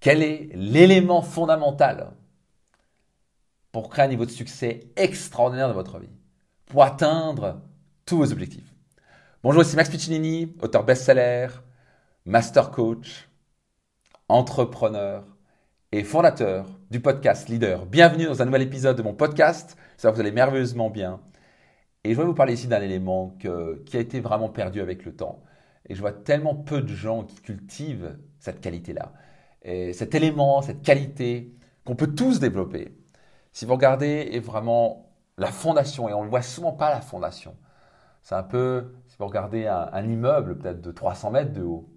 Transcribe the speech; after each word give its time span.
Quel 0.00 0.22
est 0.22 0.48
l'élément 0.54 1.20
fondamental 1.20 2.12
pour 3.70 3.90
créer 3.90 4.06
un 4.06 4.08
niveau 4.08 4.24
de 4.24 4.30
succès 4.30 4.80
extraordinaire 4.96 5.68
dans 5.68 5.74
votre 5.74 5.98
vie, 5.98 6.08
pour 6.64 6.84
atteindre 6.84 7.60
tous 8.06 8.16
vos 8.16 8.32
objectifs? 8.32 8.74
Bonjour, 9.42 9.60
ici 9.60 9.76
Max 9.76 9.90
Piccinini, 9.90 10.56
auteur 10.62 10.84
best-seller, 10.84 11.48
master 12.24 12.70
coach, 12.70 13.28
entrepreneur 14.30 15.22
et 15.92 16.02
fondateur 16.02 16.66
du 16.90 17.00
podcast 17.00 17.50
Leader. 17.50 17.84
Bienvenue 17.84 18.24
dans 18.24 18.40
un 18.40 18.46
nouvel 18.46 18.62
épisode 18.62 18.96
de 18.96 19.02
mon 19.02 19.12
podcast. 19.12 19.76
J'espère 19.92 20.12
que 20.12 20.14
vous 20.14 20.22
allez 20.22 20.32
merveilleusement 20.32 20.88
bien. 20.88 21.20
Et 22.04 22.14
je 22.14 22.18
vais 22.18 22.24
vous 22.24 22.32
parler 22.32 22.54
ici 22.54 22.68
d'un 22.68 22.80
élément 22.80 23.36
qui 23.38 23.48
a 23.98 24.00
été 24.00 24.20
vraiment 24.20 24.48
perdu 24.48 24.80
avec 24.80 25.04
le 25.04 25.14
temps. 25.14 25.42
Et 25.90 25.94
je 25.94 26.00
vois 26.00 26.12
tellement 26.12 26.54
peu 26.54 26.80
de 26.80 26.94
gens 26.94 27.24
qui 27.24 27.36
cultivent 27.42 28.16
cette 28.38 28.62
qualité-là 28.62 29.12
et 29.62 29.92
cet 29.92 30.14
élément, 30.14 30.62
cette 30.62 30.82
qualité 30.82 31.54
qu'on 31.84 31.96
peut 31.96 32.14
tous 32.14 32.40
développer. 32.40 32.96
Si 33.52 33.64
vous 33.64 33.74
regardez, 33.74 34.30
est 34.32 34.40
vraiment 34.40 35.10
la 35.38 35.48
fondation, 35.48 36.08
et 36.08 36.12
on 36.12 36.24
ne 36.24 36.28
voit 36.28 36.42
souvent 36.42 36.72
pas 36.72 36.90
la 36.90 37.00
fondation. 37.00 37.56
C'est 38.22 38.34
un 38.34 38.42
peu, 38.42 38.94
si 39.06 39.16
vous 39.18 39.26
regardez 39.26 39.66
un, 39.66 40.04
immeuble 40.04 40.58
peut-être 40.58 40.80
de 40.80 40.92
300 40.92 41.30
mètres 41.30 41.52
de 41.52 41.62
haut, 41.62 41.88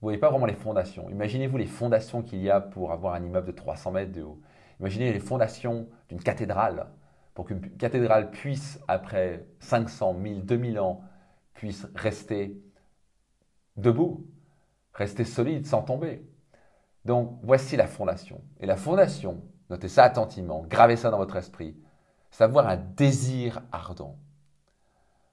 vous 0.00 0.06
voyez 0.06 0.18
pas 0.18 0.30
vraiment 0.30 0.46
les 0.46 0.54
fondations. 0.54 1.10
Imaginez-vous 1.10 1.56
les 1.56 1.66
fondations 1.66 2.22
qu'il 2.22 2.40
y 2.40 2.50
a 2.50 2.60
pour 2.60 2.92
avoir 2.92 3.14
un 3.14 3.24
immeuble 3.24 3.48
de 3.48 3.52
300 3.52 3.90
mètres 3.90 4.12
de 4.12 4.22
haut. 4.22 4.40
Imaginez 4.78 5.12
les 5.12 5.18
fondations 5.18 5.88
d'une 6.08 6.22
cathédrale. 6.22 6.86
Pour 7.34 7.46
qu'une 7.46 7.60
cathédrale 7.76 8.30
puisse, 8.30 8.80
après 8.86 9.46
500, 9.58 10.14
1000, 10.14 10.44
2000 10.46 10.78
ans, 10.78 11.02
puisse 11.54 11.86
rester 11.96 12.56
debout, 13.76 14.24
rester 14.94 15.24
solide 15.24 15.66
sans 15.66 15.82
tomber. 15.82 16.22
Donc 17.04 17.38
voici 17.42 17.76
la 17.76 17.86
fondation. 17.86 18.40
Et 18.60 18.66
la 18.66 18.76
fondation, 18.76 19.42
notez 19.70 19.88
ça 19.88 20.04
attentivement, 20.04 20.64
gravez 20.68 20.96
ça 20.96 21.10
dans 21.10 21.18
votre 21.18 21.36
esprit, 21.36 21.76
c'est 22.30 22.44
avoir 22.44 22.68
un 22.68 22.76
désir 22.76 23.62
ardent. 23.72 24.16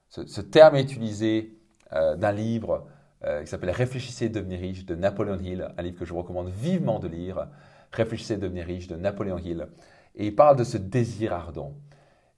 Ce, 0.10 0.40
terme 0.40 0.76
est 0.76 0.84
utilisé 0.84 1.58
euh, 1.92 2.16
d'un 2.16 2.32
livre 2.32 2.88
euh, 3.26 3.42
qui 3.42 3.48
s'appelle 3.48 3.72
Réfléchissez 3.72 4.26
et 4.26 4.30
devenez 4.30 4.56
riche 4.56 4.86
de 4.86 4.96
Napoléon 4.96 5.38
Hill, 5.40 5.68
un 5.78 5.82
livre 5.82 6.00
que 6.00 6.06
je 6.06 6.14
vous 6.14 6.20
recommande 6.20 6.50
vivement 6.50 7.00
de 7.00 7.10
lire. 7.10 7.48
Réfléchissez 7.92 8.36
et 8.36 8.38
devenez 8.38 8.64
riche 8.64 8.88
de 8.88 8.96
Napoléon 8.96 9.38
Hill. 9.38 9.68
Et 10.16 10.28
il 10.28 10.36
parle 10.36 10.56
de 10.56 10.64
ce 10.64 10.78
désir 10.78 11.34
ardent. 11.34 11.74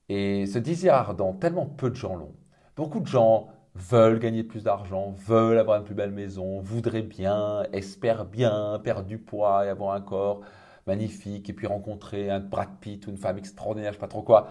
Et 0.09 0.47
ce 0.47 0.57
désir 0.57 0.95
ardent, 0.95 1.33
tellement 1.33 1.65
peu 1.65 1.89
de 1.91 1.95
gens 1.95 2.15
l'ont. 2.15 2.33
Beaucoup 2.75 2.99
de 2.99 3.07
gens 3.07 3.49
veulent 3.77 4.19
gagner 4.19 4.43
plus 4.43 4.63
d'argent, 4.63 5.13
veulent 5.25 5.59
avoir 5.59 5.77
une 5.77 5.83
plus 5.83 5.95
belle 5.95 6.11
maison, 6.11 6.59
voudraient 6.59 7.01
bien, 7.01 7.63
espèrent 7.73 8.25
bien 8.25 8.79
perdre 8.83 9.05
du 9.05 9.17
poids 9.17 9.65
et 9.65 9.69
avoir 9.69 9.93
un 9.93 10.01
corps 10.01 10.41
magnifique, 10.87 11.49
et 11.49 11.53
puis 11.53 11.67
rencontrer 11.67 12.29
un 12.29 12.39
Brad 12.39 12.69
Pitt 12.79 13.05
ou 13.07 13.11
une 13.11 13.17
femme 13.17 13.37
extraordinaire, 13.37 13.91
je 13.91 13.97
ne 13.97 14.01
sais 14.01 14.05
pas 14.05 14.07
trop 14.07 14.23
quoi. 14.23 14.47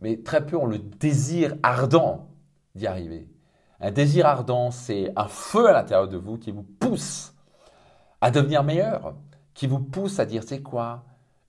Mais 0.00 0.22
très 0.22 0.44
peu 0.44 0.56
ont 0.56 0.66
le 0.66 0.78
désir 0.78 1.56
ardent 1.62 2.28
d'y 2.74 2.86
arriver. 2.86 3.28
Un 3.80 3.90
désir 3.90 4.26
ardent, 4.26 4.70
c'est 4.70 5.12
un 5.16 5.28
feu 5.28 5.68
à 5.68 5.72
l'intérieur 5.72 6.08
de 6.08 6.16
vous 6.16 6.38
qui 6.38 6.50
vous 6.50 6.62
pousse 6.62 7.34
à 8.20 8.30
devenir 8.30 8.64
meilleur, 8.64 9.14
qui 9.54 9.66
vous 9.66 9.80
pousse 9.80 10.18
à 10.18 10.26
dire, 10.26 10.42
c'est 10.44 10.62
quoi? 10.62 11.04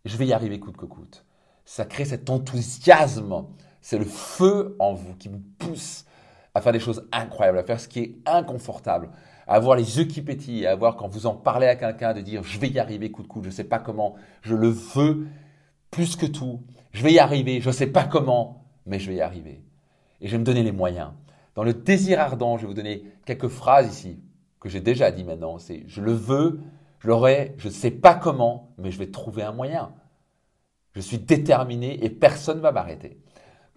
Je 0.06 0.18
vais 0.18 0.28
y 0.28 0.34
arriver 0.34 0.60
coûte 0.60 0.78
que 0.78 0.86
coûte. 0.86 1.26
Ça 1.66 1.86
crée 1.86 2.06
cet 2.06 2.30
enthousiasme, 2.30 3.46
c'est 3.82 3.98
le 3.98 4.06
feu 4.06 4.76
en 4.80 4.94
vous 4.94 5.16
qui 5.16 5.30
vous 5.30 5.42
pousse 5.58 6.06
à 6.58 6.62
faire 6.62 6.74
des 6.74 6.80
choses 6.80 7.08
incroyables, 7.12 7.60
à 7.60 7.64
faire 7.64 7.80
ce 7.80 7.88
qui 7.88 8.00
est 8.00 8.16
inconfortable, 8.26 9.10
à 9.48 9.54
avoir 9.54 9.78
les 9.78 9.98
yeux 9.98 10.06
qui 10.06 10.22
pétillent, 10.22 10.66
à 10.66 10.72
avoir 10.72 10.96
quand 10.96 11.08
vous 11.08 11.28
en 11.28 11.36
parlez 11.36 11.68
à 11.68 11.76
quelqu'un 11.76 12.14
de 12.14 12.22
dire 12.22 12.44
je 12.44 12.60
vais 12.60 12.70
y 12.70 12.80
arriver 12.80 13.12
coup 13.12 13.22
de 13.22 13.28
coup, 13.28 13.42
je 13.44 13.48
ne 13.48 13.54
sais 13.54 13.64
pas 13.64 13.80
comment, 13.80 14.16
je 14.42 14.56
le 14.56 14.70
veux 14.70 15.28
plus 15.92 16.16
que 16.16 16.26
tout, 16.26 16.62
je 16.94 17.04
vais 17.04 17.14
y 17.14 17.20
arriver, 17.20 17.62
je 17.62 17.68
ne 17.68 17.74
sais 17.74 17.88
pas 17.88 18.06
comment, 18.06 18.66
mais 18.88 19.00
je 19.00 19.10
vais 19.10 19.18
y 19.18 19.22
arriver. 19.22 19.64
Et 20.20 20.28
je 20.28 20.32
vais 20.32 20.40
me 20.40 20.44
donner 20.44 20.64
les 20.64 20.72
moyens. 20.72 21.12
Dans 21.54 21.64
le 21.64 21.74
désir 21.74 22.20
ardent, 22.20 22.58
je 22.58 22.64
vais 22.64 22.68
vous 22.68 22.74
donner 22.74 23.04
quelques 23.26 23.50
phrases 23.50 23.88
ici 23.88 24.20
que 24.60 24.68
j'ai 24.68 24.82
déjà 24.82 25.12
dit 25.12 25.24
maintenant. 25.24 25.60
C'est 25.60 25.84
je 25.88 26.02
le 26.02 26.12
veux, 26.12 26.60
je 27.00 27.08
l'aurai, 27.08 27.54
je 27.58 27.68
ne 27.68 27.74
sais 27.74 27.92
pas 27.92 28.16
comment, 28.16 28.74
mais 28.80 28.90
je 28.90 28.98
vais 28.98 29.12
trouver 29.12 29.44
un 29.44 29.52
moyen. 29.52 29.92
Je 30.94 31.02
suis 31.02 31.20
déterminé 31.20 32.04
et 32.04 32.10
personne 32.10 32.58
ne 32.58 32.64
va 32.64 32.72
m'arrêter. 32.72 33.20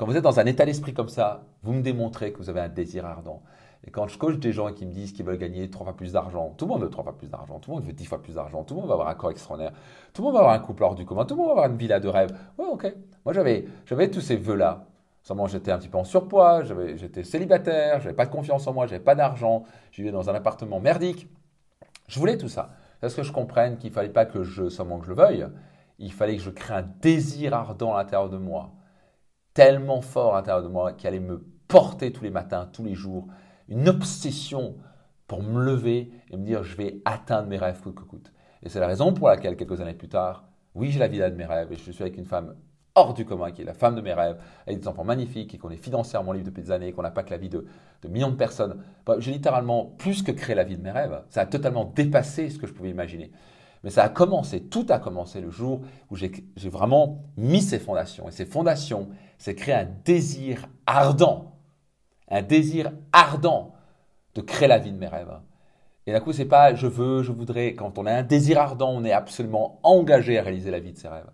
Quand 0.00 0.06
vous 0.06 0.16
êtes 0.16 0.24
dans 0.24 0.40
un 0.40 0.46
état 0.46 0.64
d'esprit 0.64 0.94
comme 0.94 1.10
ça, 1.10 1.42
vous 1.62 1.74
me 1.74 1.82
démontrez 1.82 2.32
que 2.32 2.38
vous 2.38 2.48
avez 2.48 2.60
un 2.60 2.70
désir 2.70 3.04
ardent. 3.04 3.42
Et 3.86 3.90
quand 3.90 4.08
je 4.08 4.16
coach 4.16 4.38
des 4.38 4.50
gens 4.50 4.72
qui 4.72 4.86
me 4.86 4.92
disent 4.92 5.12
qu'ils 5.12 5.26
veulent 5.26 5.36
gagner 5.36 5.68
trois 5.68 5.84
fois 5.84 5.94
plus 5.94 6.12
d'argent, 6.12 6.54
tout 6.56 6.64
le 6.64 6.70
monde 6.70 6.80
veut 6.84 6.88
trois 6.88 7.04
fois 7.04 7.18
plus 7.18 7.28
d'argent, 7.28 7.58
tout 7.58 7.70
le 7.70 7.76
monde 7.76 7.84
veut 7.84 7.92
dix 7.92 8.06
fois 8.06 8.22
plus 8.22 8.36
d'argent, 8.36 8.64
tout 8.64 8.72
le 8.72 8.80
monde 8.80 8.88
va 8.88 8.94
avoir 8.94 9.08
un 9.08 9.14
corps 9.14 9.30
extraordinaire, 9.30 9.74
tout 10.14 10.22
le 10.22 10.28
monde 10.28 10.32
va 10.36 10.40
avoir 10.40 10.54
un 10.54 10.58
couple 10.58 10.84
hors 10.84 10.94
du 10.94 11.04
commun, 11.04 11.26
tout 11.26 11.34
le 11.34 11.40
monde 11.40 11.48
va 11.48 11.52
avoir 11.52 11.70
une 11.70 11.76
villa 11.76 12.00
de 12.00 12.08
rêve. 12.08 12.34
Ouais, 12.56 12.64
ok. 12.72 12.94
Moi, 13.26 13.34
j'avais, 13.34 13.66
j'avais 13.84 14.10
tous 14.10 14.22
ces 14.22 14.36
vœux-là. 14.36 14.86
Seulement, 15.22 15.46
j'étais 15.46 15.70
un 15.70 15.76
petit 15.76 15.90
peu 15.90 15.98
en 15.98 16.04
surpoids, 16.04 16.62
j'étais 16.94 17.22
célibataire, 17.22 18.00
j'avais 18.00 18.16
pas 18.16 18.24
de 18.24 18.32
confiance 18.32 18.66
en 18.66 18.72
moi, 18.72 18.86
j'avais 18.86 19.04
pas 19.04 19.14
d'argent, 19.14 19.64
je 19.90 19.98
vivais 19.98 20.12
dans 20.12 20.30
un 20.30 20.34
appartement 20.34 20.80
merdique. 20.80 21.28
Je 22.08 22.18
voulais 22.18 22.38
tout 22.38 22.48
ça. 22.48 22.70
Parce 23.02 23.14
que 23.14 23.22
je 23.22 23.32
comprenne 23.32 23.76
qu'il 23.76 23.90
fallait 23.90 24.08
pas 24.08 24.24
que 24.24 24.44
je, 24.44 24.70
seulement 24.70 24.98
que 24.98 25.04
je 25.04 25.10
le 25.10 25.16
veuille, 25.16 25.46
il 25.98 26.10
fallait 26.10 26.38
que 26.38 26.42
je 26.42 26.48
crée 26.48 26.72
un 26.72 26.86
désir 27.02 27.52
ardent 27.52 27.92
à 27.92 27.98
l'intérieur 27.98 28.30
de 28.30 28.38
moi 28.38 28.70
tellement 29.54 30.00
fort 30.00 30.34
à 30.34 30.38
l'intérieur 30.38 30.62
de 30.62 30.68
moi 30.68 30.92
qui 30.92 31.06
allait 31.06 31.20
me 31.20 31.44
porter 31.68 32.12
tous 32.12 32.24
les 32.24 32.30
matins, 32.30 32.68
tous 32.72 32.84
les 32.84 32.94
jours, 32.94 33.26
une 33.68 33.88
obsession 33.88 34.76
pour 35.26 35.42
me 35.42 35.64
lever 35.64 36.10
et 36.30 36.36
me 36.36 36.44
dire 36.44 36.64
je 36.64 36.76
vais 36.76 37.00
atteindre 37.04 37.48
mes 37.48 37.58
rêves 37.58 37.80
coûte 37.80 37.94
que 37.94 38.02
coûte. 38.02 38.32
Et 38.62 38.68
c'est 38.68 38.80
la 38.80 38.86
raison 38.86 39.12
pour 39.12 39.28
laquelle 39.28 39.56
quelques 39.56 39.80
années 39.80 39.94
plus 39.94 40.08
tard, 40.08 40.44
oui, 40.74 40.90
j'ai 40.90 40.98
la 40.98 41.08
vie 41.08 41.18
de 41.18 41.28
mes 41.30 41.46
rêves 41.46 41.72
et 41.72 41.76
je 41.76 41.90
suis 41.90 42.02
avec 42.02 42.16
une 42.16 42.24
femme 42.24 42.54
hors 42.94 43.14
du 43.14 43.24
commun 43.24 43.50
qui 43.50 43.62
est 43.62 43.64
la 43.64 43.74
femme 43.74 43.94
de 43.94 44.00
mes 44.00 44.12
rêves, 44.12 44.36
avec 44.66 44.80
des 44.80 44.88
enfants 44.88 45.04
magnifiques 45.04 45.54
et 45.54 45.58
qu'on 45.58 45.70
est 45.70 45.76
financièrement 45.76 46.32
libre 46.32 46.46
depuis 46.46 46.62
des 46.62 46.70
années, 46.70 46.92
qu'on 46.92 47.02
n'a 47.02 47.10
pas 47.10 47.22
que 47.22 47.30
la 47.30 47.38
vie 47.38 47.48
de, 47.48 47.64
de 48.02 48.08
millions 48.08 48.30
de 48.30 48.36
personnes. 48.36 48.82
J'ai 49.18 49.32
littéralement 49.32 49.86
plus 49.98 50.22
que 50.22 50.32
créé 50.32 50.54
la 50.54 50.64
vie 50.64 50.76
de 50.76 50.82
mes 50.82 50.90
rêves. 50.90 51.22
Ça 51.28 51.42
a 51.42 51.46
totalement 51.46 51.84
dépassé 51.84 52.50
ce 52.50 52.58
que 52.58 52.66
je 52.66 52.72
pouvais 52.72 52.90
imaginer. 52.90 53.30
Mais 53.82 53.90
ça 53.90 54.04
a 54.04 54.08
commencé, 54.08 54.60
tout 54.60 54.86
a 54.90 54.98
commencé 54.98 55.40
le 55.40 55.50
jour 55.50 55.80
où 56.10 56.16
j'ai 56.16 56.30
vraiment 56.66 57.24
mis 57.36 57.62
ces 57.62 57.78
fondations. 57.78 58.28
Et 58.28 58.32
ces 58.32 58.44
fondations, 58.44 59.08
c'est 59.38 59.54
créer 59.54 59.74
un 59.74 59.88
désir 60.04 60.68
ardent, 60.86 61.56
un 62.28 62.42
désir 62.42 62.92
ardent 63.12 63.74
de 64.34 64.42
créer 64.42 64.68
la 64.68 64.78
vie 64.78 64.92
de 64.92 64.98
mes 64.98 65.08
rêves. 65.08 65.32
Et 66.06 66.12
d'un 66.12 66.20
coup, 66.20 66.32
c'est 66.32 66.44
pas 66.44 66.74
je 66.74 66.86
veux, 66.86 67.22
je 67.22 67.32
voudrais. 67.32 67.74
Quand 67.74 67.98
on 67.98 68.06
a 68.06 68.12
un 68.12 68.22
désir 68.22 68.58
ardent, 68.58 68.90
on 68.90 69.04
est 69.04 69.12
absolument 69.12 69.80
engagé 69.82 70.38
à 70.38 70.42
réaliser 70.42 70.70
la 70.70 70.80
vie 70.80 70.92
de 70.92 70.98
ses 70.98 71.08
rêves. 71.08 71.30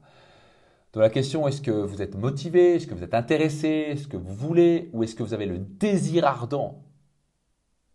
Donc 0.92 1.02
la 1.02 1.10
question, 1.10 1.46
est-ce 1.46 1.60
que 1.60 1.70
vous 1.70 2.00
êtes 2.00 2.16
motivé, 2.16 2.76
est-ce 2.76 2.86
que 2.86 2.94
vous 2.94 3.04
êtes 3.04 3.14
intéressé, 3.14 3.68
est-ce 3.68 4.08
que 4.08 4.16
vous 4.16 4.34
voulez, 4.34 4.88
ou 4.92 5.02
est-ce 5.02 5.14
que 5.14 5.22
vous 5.22 5.34
avez 5.34 5.46
le 5.46 5.58
désir 5.58 6.26
ardent 6.26 6.82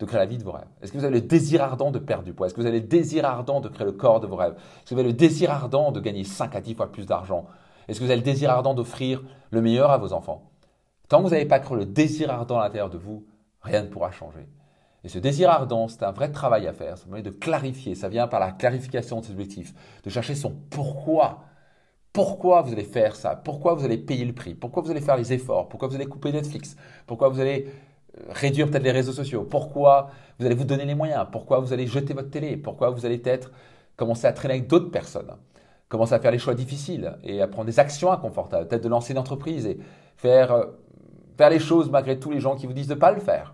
de 0.02 0.06
créer 0.08 0.20
la 0.20 0.26
vie 0.26 0.40
de 0.40 0.44
vos 0.44 0.52
rêves. 0.52 0.68
Est-ce 0.82 0.92
que 0.92 0.98
vous 0.98 1.06
avez 1.06 1.14
le 1.14 1.22
désir 1.22 1.62
ardent 1.62 1.92
de 1.92 2.00
perdre 2.00 2.24
du 2.24 2.34
poids? 2.34 2.48
Est-ce 2.48 2.56
que 2.56 2.62
vous 2.62 2.66
avez 2.66 2.80
le 2.80 2.88
désir 2.88 3.24
ardent 3.24 3.62
de 3.62 3.70
créer 3.70 3.86
le 3.86 3.92
corps 3.92 4.20
de 4.20 4.26
vos 4.26 4.36
rêves? 4.36 4.54
Est-ce 4.54 4.90
que 4.90 4.96
vous 4.96 5.00
avez 5.00 5.10
le 5.10 5.16
désir 5.16 5.52
ardent 5.52 5.92
de 5.92 6.00
gagner 6.00 6.24
5 6.24 6.56
à 6.56 6.60
10 6.60 6.74
fois 6.74 6.92
plus 6.92 7.06
d'argent? 7.06 7.46
Est-ce 7.88 8.00
que 8.00 8.06
vous 8.06 8.10
avez 8.10 8.20
le 8.20 8.26
désir 8.26 8.50
ardent 8.50 8.74
d'offrir 8.74 9.22
le 9.52 9.62
meilleur 9.62 9.92
à 9.92 10.00
vos 10.00 10.12
enfants? 10.14 10.50
Tant 11.08 11.20
que 11.20 11.24
vous 11.26 11.30
n'avez 11.30 11.46
pas 11.46 11.60
créé 11.60 11.78
le 11.78 11.86
désir 11.86 12.32
ardent 12.32 12.58
à 12.60 12.64
l'intérieur 12.64 12.90
de 12.90 12.98
vous, 12.98 13.28
rien 13.62 13.84
ne 13.84 13.90
pourra 13.90 14.10
changer. 14.10 14.48
Et 15.04 15.08
ce 15.08 15.20
désir 15.20 15.52
ardent, 15.52 15.88
c'est 15.88 16.04
un 16.04 16.12
vrai 16.12 16.32
travail 16.32 16.66
à 16.68 16.74
faire. 16.74 16.98
Ça 16.98 17.06
de 17.08 17.30
clarifier. 17.30 17.94
Ça 17.94 18.10
vient 18.10 18.28
par 18.28 18.40
la 18.40 18.52
clarification 18.52 19.20
de 19.20 19.26
ses 19.26 19.34
objectifs, 19.34 19.74
de 20.04 20.10
chercher 20.10 20.34
son 20.34 20.56
pourquoi. 20.72 21.44
Pourquoi 22.12 22.64
vous 22.64 22.74
allez 22.74 22.84
faire 22.84 23.16
ça? 23.16 23.36
Pourquoi 23.36 23.76
vous 23.76 23.86
allez 23.86 23.98
payer 23.98 24.26
le 24.26 24.34
prix? 24.34 24.56
Pourquoi 24.56 24.82
vous 24.82 24.90
allez 24.90 25.00
faire 25.00 25.16
les 25.16 25.32
efforts? 25.32 25.70
Pourquoi 25.70 25.88
vous 25.88 25.96
allez 25.96 26.08
couper 26.08 26.32
Netflix? 26.32 26.76
Pourquoi 27.06 27.30
vous 27.30 27.40
allez 27.40 27.68
réduire 28.30 28.70
peut-être 28.70 28.84
les 28.84 28.92
réseaux 28.92 29.14
sociaux. 29.14 29.44
Pourquoi 29.44 30.10
vous 30.40 30.46
allez 30.46 30.56
vous 30.56 30.66
donner 30.66 30.86
les 30.86 30.96
moyens? 30.96 31.28
Pourquoi 31.32 31.60
vous 31.60 31.74
allez 31.74 31.88
jeter 31.88 32.14
votre 32.14 32.30
télé? 32.30 32.58
Pourquoi 32.58 32.90
vous 32.90 33.06
allez 33.06 33.18
peut-être 33.18 33.52
commencer 33.96 34.28
à 34.28 34.34
traîner 34.34 34.56
avec 34.56 34.68
d'autres 34.68 34.92
personnes? 34.92 35.32
Commencer 35.88 36.14
à 36.14 36.20
faire 36.20 36.32
les 36.32 36.40
choix 36.40 36.56
difficiles 36.56 37.18
et 37.24 37.42
à 37.42 37.48
prendre 37.48 37.66
des 37.66 37.80
actions 37.80 38.12
inconfortables 38.12 38.68
Peut-être 38.68 38.84
de 38.84 38.90
lancer 38.90 39.14
une 39.14 39.20
entreprise 39.20 39.66
et 39.66 39.78
faire, 40.16 40.52
euh, 40.52 40.66
faire 41.38 41.50
les 41.50 41.60
choses 41.60 41.90
malgré 41.90 42.20
tous 42.20 42.32
les 42.32 42.40
gens 42.40 42.56
qui 42.56 42.66
vous 42.66 42.74
disent 42.74 42.88
de 42.88 42.96
ne 42.96 43.00
pas 43.00 43.12
le 43.12 43.20
faire. 43.20 43.54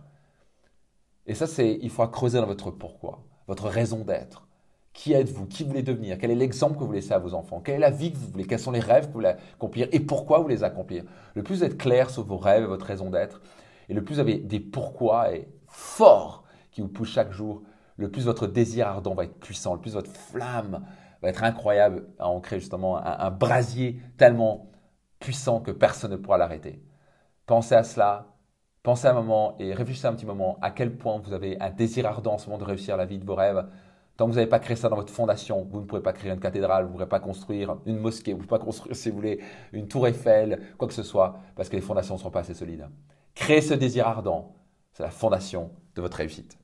Et 1.25 1.35
ça, 1.35 1.45
c'est, 1.47 1.77
il 1.81 1.89
faut 1.89 2.07
creuser 2.07 2.39
dans 2.39 2.45
votre 2.45 2.71
pourquoi, 2.71 3.23
votre 3.47 3.67
raison 3.67 4.03
d'être. 4.03 4.47
Qui 4.93 5.13
êtes-vous? 5.13 5.45
Qui 5.45 5.63
voulez 5.63 5.83
devenir? 5.83 6.17
Quel 6.17 6.31
est 6.31 6.35
l'exemple 6.35 6.79
que 6.79 6.83
vous 6.83 6.91
laissez 6.91 7.13
à 7.13 7.19
vos 7.19 7.35
enfants? 7.35 7.59
Quelle 7.59 7.75
est 7.75 7.79
la 7.79 7.91
vie 7.91 8.11
que 8.11 8.17
vous 8.17 8.27
voulez? 8.27 8.45
Quels 8.45 8.59
sont 8.59 8.71
les 8.71 8.79
rêves 8.79 9.03
que 9.03 9.07
vous 9.07 9.13
voulez 9.19 9.35
accomplir 9.53 9.87
Et 9.91 9.99
pourquoi 9.99 10.39
vous 10.39 10.47
les 10.47 10.63
accomplir? 10.63 11.03
Le 11.35 11.43
plus 11.43 11.63
vous 11.63 11.69
clair 11.75 12.09
sur 12.09 12.23
vos 12.23 12.37
rêves 12.37 12.63
et 12.63 12.67
votre 12.67 12.85
raison 12.85 13.11
d'être, 13.11 13.41
et 13.89 13.93
le 13.93 14.03
plus 14.03 14.15
vous 14.15 14.19
avez 14.21 14.37
des 14.37 14.59
pourquoi 14.59 15.33
et 15.33 15.47
forts 15.67 16.43
qui 16.71 16.81
vous 16.81 16.87
poussent 16.87 17.11
chaque 17.11 17.31
jour, 17.31 17.63
le 17.97 18.09
plus 18.11 18.25
votre 18.25 18.47
désir 18.47 18.87
ardent 18.87 19.15
va 19.15 19.23
être 19.23 19.39
puissant, 19.39 19.73
le 19.73 19.81
plus 19.81 19.93
votre 19.93 20.11
flamme 20.11 20.85
va 21.21 21.29
être 21.29 21.43
incroyable 21.43 22.07
à 22.19 22.29
ancrer 22.29 22.59
justement 22.59 22.97
un, 22.97 23.31
brasier 23.31 23.99
tellement 24.17 24.69
puissant 25.19 25.59
que 25.59 25.71
personne 25.71 26.11
ne 26.11 26.17
pourra 26.17 26.37
l'arrêter. 26.37 26.83
Pensez 27.47 27.73
à 27.73 27.83
cela, 27.83 28.27
pensez 28.83 29.07
un 29.07 29.13
moment 29.13 29.55
et 29.57 29.73
réfléchissez 29.73 30.07
un 30.07 30.13
petit 30.13 30.27
moment 30.27 30.59
à 30.61 30.69
quel 30.69 30.95
point 30.95 31.17
vous 31.17 31.33
avez 31.33 31.59
un 31.59 31.71
désir 31.71 32.05
ardent 32.05 32.33
en 32.33 32.37
ce 32.37 32.47
moment 32.47 32.59
de 32.59 32.65
réussir 32.65 32.97
la 32.97 33.05
vie 33.05 33.17
de 33.17 33.25
vos 33.25 33.35
rêves. 33.35 33.65
Tant 34.15 34.25
que 34.25 34.31
vous 34.31 34.35
n'avez 34.35 34.49
pas 34.49 34.59
créé 34.59 34.75
ça 34.75 34.89
dans 34.89 34.95
votre 34.95 35.13
fondation, 35.13 35.67
vous 35.69 35.79
ne 35.79 35.85
pourrez 35.85 36.01
pas 36.01 36.13
créer 36.13 36.31
une 36.31 36.39
cathédrale, 36.39 36.83
vous 36.83 36.89
ne 36.89 36.93
pourrez 36.93 37.09
pas 37.09 37.19
construire 37.19 37.77
une 37.85 37.97
mosquée, 37.97 38.33
vous 38.33 38.41
ne 38.41 38.45
pourrez 38.45 38.59
pas 38.59 38.65
construire, 38.65 38.95
si 38.95 39.09
vous 39.09 39.15
voulez, 39.15 39.39
une 39.73 39.87
tour 39.87 40.07
Eiffel, 40.07 40.59
quoi 40.77 40.87
que 40.87 40.93
ce 40.93 41.03
soit, 41.03 41.39
parce 41.55 41.69
que 41.69 41.75
les 41.75 41.81
fondations 41.81 42.15
ne 42.15 42.19
seront 42.19 42.31
pas 42.31 42.39
assez 42.39 42.55
solides. 42.55 42.87
Créez 43.37 43.61
ce 43.61 43.75
désir 43.75 44.07
ardent. 44.07 44.55
C'est 44.91 45.03
la 45.03 45.11
fondation 45.11 45.71
de 45.95 46.01
votre 46.01 46.17
réussite. 46.17 46.57